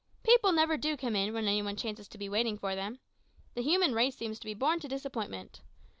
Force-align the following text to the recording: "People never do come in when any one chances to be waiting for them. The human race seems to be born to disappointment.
"People 0.23 0.51
never 0.51 0.77
do 0.77 0.97
come 0.97 1.15
in 1.15 1.31
when 1.31 1.47
any 1.47 1.61
one 1.61 1.75
chances 1.75 2.07
to 2.07 2.17
be 2.17 2.27
waiting 2.27 2.57
for 2.57 2.73
them. 2.73 2.97
The 3.53 3.61
human 3.61 3.93
race 3.93 4.17
seems 4.17 4.39
to 4.39 4.45
be 4.47 4.55
born 4.55 4.79
to 4.79 4.87
disappointment. 4.87 5.61